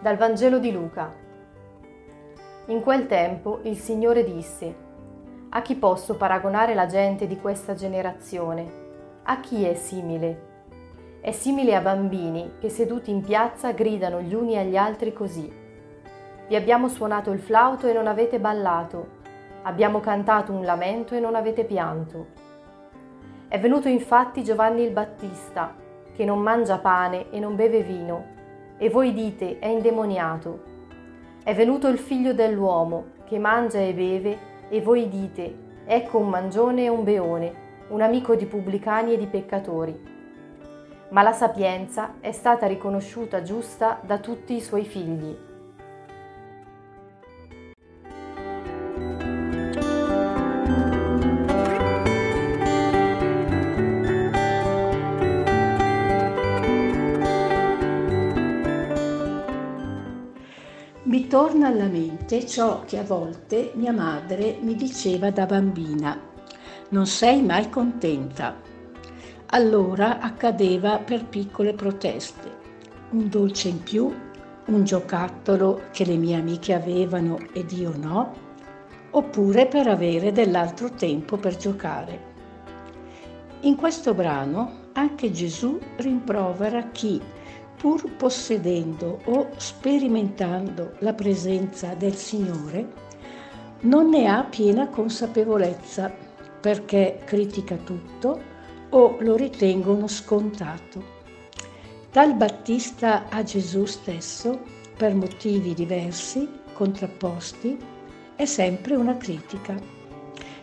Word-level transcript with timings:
Dal 0.00 0.16
Vangelo 0.16 0.60
di 0.60 0.70
Luca. 0.70 1.12
In 2.66 2.82
quel 2.82 3.08
tempo 3.08 3.58
il 3.64 3.76
Signore 3.76 4.22
disse, 4.22 4.72
A 5.48 5.60
chi 5.60 5.74
posso 5.74 6.16
paragonare 6.16 6.72
la 6.72 6.86
gente 6.86 7.26
di 7.26 7.36
questa 7.36 7.74
generazione? 7.74 8.64
A 9.24 9.40
chi 9.40 9.64
è 9.64 9.74
simile? 9.74 10.42
È 11.20 11.32
simile 11.32 11.74
a 11.74 11.80
bambini 11.80 12.58
che 12.60 12.68
seduti 12.68 13.10
in 13.10 13.22
piazza 13.22 13.72
gridano 13.72 14.20
gli 14.20 14.34
uni 14.34 14.56
agli 14.56 14.76
altri 14.76 15.12
così. 15.12 15.52
Vi 16.46 16.54
abbiamo 16.54 16.86
suonato 16.86 17.32
il 17.32 17.40
flauto 17.40 17.88
e 17.88 17.92
non 17.92 18.06
avete 18.06 18.38
ballato, 18.38 19.08
abbiamo 19.62 19.98
cantato 19.98 20.52
un 20.52 20.64
lamento 20.64 21.16
e 21.16 21.18
non 21.18 21.34
avete 21.34 21.64
pianto. 21.64 22.26
È 23.48 23.58
venuto 23.58 23.88
infatti 23.88 24.44
Giovanni 24.44 24.84
il 24.84 24.92
Battista, 24.92 25.74
che 26.14 26.24
non 26.24 26.38
mangia 26.38 26.78
pane 26.78 27.30
e 27.30 27.40
non 27.40 27.56
beve 27.56 27.82
vino, 27.82 28.36
e 28.78 28.88
voi 28.88 29.12
dite 29.12 29.58
è 29.58 29.66
indemoniato. 29.66 30.62
È 31.44 31.54
venuto 31.54 31.88
il 31.88 31.98
figlio 31.98 32.32
dell'uomo, 32.32 33.16
che 33.26 33.38
mangia 33.38 33.80
e 33.80 33.92
beve, 33.92 34.38
e 34.70 34.80
voi 34.80 35.08
dite 35.08 35.66
ecco 35.90 36.18
un 36.18 36.28
mangione 36.28 36.84
e 36.84 36.88
un 36.88 37.02
beone, 37.02 37.66
un 37.88 38.02
amico 38.02 38.34
di 38.34 38.44
pubblicani 38.44 39.14
e 39.14 39.18
di 39.18 39.26
peccatori. 39.26 39.98
Ma 41.08 41.22
la 41.22 41.32
sapienza 41.32 42.16
è 42.20 42.30
stata 42.30 42.66
riconosciuta 42.66 43.42
giusta 43.42 43.98
da 44.04 44.18
tutti 44.18 44.54
i 44.54 44.60
suoi 44.60 44.84
figli. 44.84 45.47
Mi 61.08 61.26
torna 61.26 61.68
alla 61.68 61.86
mente 61.86 62.44
ciò 62.44 62.82
che 62.84 62.98
a 62.98 63.02
volte 63.02 63.72
mia 63.76 63.94
madre 63.94 64.58
mi 64.60 64.74
diceva 64.74 65.30
da 65.30 65.46
bambina. 65.46 66.20
Non 66.90 67.06
sei 67.06 67.40
mai 67.40 67.70
contenta. 67.70 68.54
Allora 69.46 70.18
accadeva 70.20 70.98
per 70.98 71.24
piccole 71.24 71.72
proteste. 71.72 72.54
Un 73.12 73.30
dolce 73.30 73.68
in 73.68 73.82
più, 73.82 74.14
un 74.66 74.84
giocattolo 74.84 75.84
che 75.92 76.04
le 76.04 76.16
mie 76.16 76.36
amiche 76.36 76.74
avevano 76.74 77.38
ed 77.54 77.72
io 77.72 77.96
no, 77.96 78.34
oppure 79.12 79.66
per 79.66 79.86
avere 79.86 80.30
dell'altro 80.30 80.90
tempo 80.90 81.38
per 81.38 81.56
giocare. 81.56 82.20
In 83.60 83.76
questo 83.76 84.12
brano 84.12 84.90
anche 84.92 85.30
Gesù 85.30 85.78
rimprovera 85.96 86.82
chi 86.90 87.18
pur 87.78 88.10
possedendo 88.16 89.20
o 89.26 89.50
sperimentando 89.56 90.96
la 90.98 91.12
presenza 91.12 91.94
del 91.94 92.14
Signore, 92.14 93.06
non 93.80 94.08
ne 94.08 94.26
ha 94.26 94.42
piena 94.42 94.88
consapevolezza 94.88 96.12
perché 96.60 97.20
critica 97.24 97.76
tutto 97.76 98.56
o 98.90 99.16
lo 99.20 99.36
ritengono 99.36 100.08
scontato. 100.08 101.16
Dal 102.10 102.34
Battista 102.34 103.28
a 103.28 103.44
Gesù 103.44 103.84
stesso, 103.84 104.60
per 104.96 105.14
motivi 105.14 105.72
diversi, 105.72 106.48
contrapposti, 106.72 107.78
è 108.34 108.44
sempre 108.44 108.96
una 108.96 109.16
critica. 109.16 109.76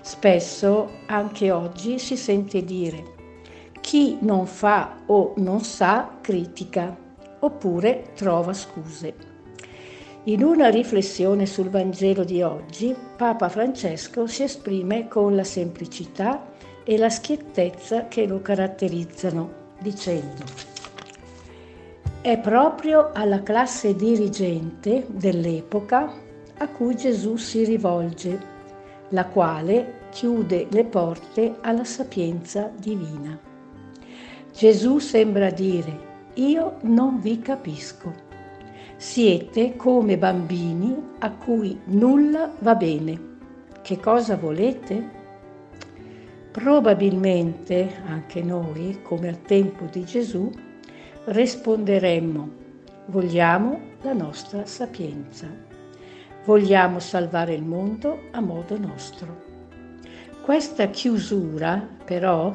Spesso, 0.02 0.89
anche 1.05 1.52
oggi, 1.52 1.97
si 1.97 2.17
sente 2.17 2.63
dire 2.63 3.13
chi 3.79 4.17
non 4.22 4.47
fa 4.47 5.03
o 5.05 5.33
non 5.38 5.61
sa 5.61 6.17
critica 6.19 7.04
oppure 7.45 8.11
trova 8.15 8.53
scuse. 8.53 9.13
In 10.25 10.44
una 10.44 10.69
riflessione 10.69 11.45
sul 11.45 11.69
Vangelo 11.69 12.23
di 12.23 12.41
oggi, 12.41 12.95
Papa 13.16 13.50
Francesco 13.50 14.28
si 14.28 14.44
esprime 14.44 15.07
con 15.07 15.35
la 15.35 15.44
semplicità 15.44 16.53
e 16.83 16.97
la 16.97 17.09
schiettezza 17.09 18.07
che 18.07 18.25
lo 18.25 18.41
caratterizzano, 18.41 19.73
dicendo 19.79 20.73
è 22.25 22.39
proprio 22.39 23.11
alla 23.13 23.44
classe 23.44 23.95
dirigente 23.95 25.06
dell'epoca 25.09 26.12
a 26.57 26.67
cui 26.69 26.95
Gesù 26.95 27.35
si 27.35 27.63
rivolge, 27.63 28.39
la 29.09 29.27
quale 29.27 30.07
chiude 30.09 30.66
le 30.72 30.85
porte 30.85 31.57
alla 31.62 31.83
sapienza 31.83 32.72
divina. 32.75 33.39
Gesù 34.51 34.97
sembra 34.97 35.51
dire 35.51 36.14
io 36.35 36.78
non 36.81 37.19
vi 37.19 37.40
capisco. 37.40 38.12
Siete 38.97 39.75
come 39.75 40.18
bambini 40.18 40.96
a 41.19 41.31
cui 41.31 41.79
nulla 41.85 42.51
va 42.59 42.75
bene. 42.75 43.34
Che 43.81 44.00
cosa 44.00 44.35
volete? 44.35 45.24
Probabilmente 46.51 48.01
anche 48.07 48.41
noi, 48.41 49.00
come 49.01 49.28
al 49.28 49.41
tempo 49.41 49.85
di 49.91 50.03
Gesù, 50.06 50.50
risponderemmo, 51.25 52.50
vogliamo 53.07 53.79
la 54.01 54.13
nostra 54.13 54.66
sapienza. 54.66 55.47
Vogliamo 56.45 57.00
salvare 57.00 57.53
il 57.53 57.63
mondo 57.63 58.24
a 58.31 58.40
modo 58.40 58.78
nostro. 58.78 59.44
Questa 60.41 60.88
chiusura, 60.88 61.88
però, 62.03 62.53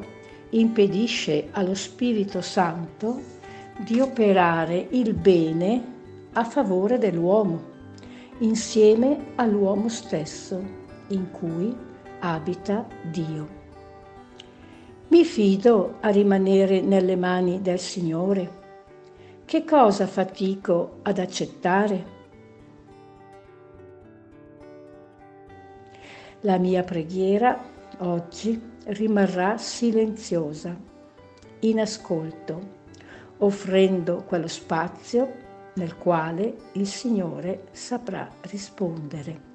impedisce 0.50 1.48
allo 1.52 1.74
Spirito 1.74 2.40
Santo 2.40 3.38
di 3.82 3.98
operare 3.98 4.88
il 4.90 5.14
bene 5.14 5.82
a 6.34 6.44
favore 6.44 6.98
dell'uomo, 6.98 7.62
insieme 8.40 9.32
all'uomo 9.36 9.88
stesso 9.88 10.62
in 11.08 11.30
cui 11.30 11.74
abita 12.18 12.86
Dio. 13.10 13.58
Mi 15.08 15.24
fido 15.24 15.96
a 16.00 16.10
rimanere 16.10 16.82
nelle 16.82 17.16
mani 17.16 17.62
del 17.62 17.78
Signore? 17.78 18.58
Che 19.46 19.64
cosa 19.64 20.06
fatico 20.06 20.98
ad 21.02 21.18
accettare? 21.18 22.18
La 26.42 26.58
mia 26.58 26.82
preghiera 26.82 27.58
oggi 28.00 28.60
rimarrà 28.84 29.56
silenziosa, 29.56 30.76
in 31.60 31.80
ascolto 31.80 32.78
offrendo 33.40 34.24
quello 34.24 34.48
spazio 34.48 35.48
nel 35.74 35.96
quale 35.96 36.56
il 36.72 36.86
Signore 36.86 37.66
saprà 37.72 38.28
rispondere. 38.42 39.49